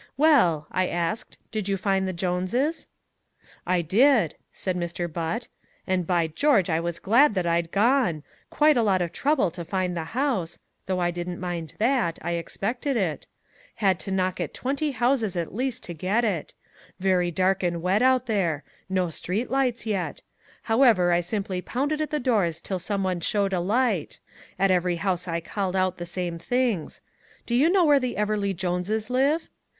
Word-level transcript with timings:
"Well," 0.17 0.65
I 0.71 0.87
asked, 0.87 1.37
"did 1.51 1.69
you 1.69 1.77
find 1.77 2.07
the 2.07 2.11
Joneses?" 2.11 2.87
"I 3.67 3.83
did," 3.83 4.33
said 4.51 4.75
Mr. 4.75 5.05
Butt, 5.11 5.47
"and 5.85 6.07
by 6.07 6.25
George 6.25 6.71
I 6.71 6.79
was 6.79 6.97
glad 6.97 7.35
that 7.35 7.45
I'd 7.45 7.71
gone 7.71 8.23
quite 8.49 8.77
a 8.77 8.81
lot 8.81 9.03
of 9.03 9.11
trouble 9.11 9.51
to 9.51 9.63
find 9.63 9.95
the 9.95 10.05
house 10.17 10.57
(though 10.87 10.99
I 10.99 11.11
didn't 11.11 11.39
mind 11.39 11.75
that; 11.77 12.17
I 12.23 12.31
expected 12.31 12.97
it) 12.97 13.27
had 13.75 13.99
to 13.99 14.09
knock 14.09 14.39
at 14.41 14.55
twenty 14.55 14.89
houses 14.93 15.35
at 15.35 15.53
least 15.53 15.83
to 15.83 15.93
get 15.93 16.25
it, 16.25 16.55
very 16.99 17.29
dark 17.29 17.61
and 17.61 17.79
wet 17.79 18.01
out 18.01 18.25
there, 18.25 18.63
no 18.89 19.11
street 19.11 19.51
lights 19.51 19.85
yet, 19.85 20.23
however 20.63 21.11
I 21.11 21.19
simply 21.19 21.61
pounded 21.61 22.01
at 22.01 22.09
the 22.09 22.19
doors 22.19 22.59
until 22.59 22.79
some 22.79 23.03
one 23.03 23.19
showed 23.19 23.53
a 23.53 23.59
light 23.59 24.19
at 24.57 24.71
every 24.71 24.95
house 24.95 25.27
I 25.27 25.41
called 25.41 25.75
out 25.75 25.99
the 25.99 26.07
same 26.07 26.39
things, 26.39 27.01
'Do 27.45 27.53
you 27.53 27.69
know 27.69 27.85
where 27.85 27.99
the 27.99 28.17
Everleigh 28.17 28.55
Joneses 28.57 29.11
live?' 29.11 29.47